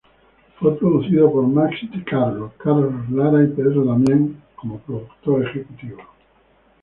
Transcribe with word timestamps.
Fue 0.59 0.75
producido 0.79 1.31
por 1.31 1.45
Max 1.45 1.75
di 1.93 2.03
Carlo, 2.03 2.53
Carlos 2.57 3.07
Lara 3.11 3.43
y 3.43 3.49
Pedro 3.49 3.85
Damián 3.85 4.41
como 4.55 4.79
productor 4.79 5.47
ejecutivo. 5.47 5.99